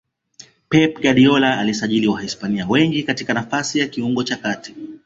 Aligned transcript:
pep 0.69 0.99
guardiola 1.01 1.57
alisajili 1.59 2.07
wahispania 2.07 2.67
wengi 2.67 3.07
nafasi 3.33 3.79
ya 3.79 3.87
kiungo 3.87 4.23
cha 4.23 4.37
kati 4.37 4.75